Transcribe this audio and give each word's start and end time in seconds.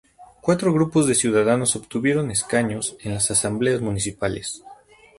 Cuatro 0.41 0.73
grupos 0.73 1.05
de 1.05 1.13
ciudadanos 1.13 1.75
obtuvieron 1.75 2.31
escaños 2.31 2.95
en 3.01 3.13
las 3.13 3.29
Asambleas 3.29 3.81
Municipales. 3.81 4.63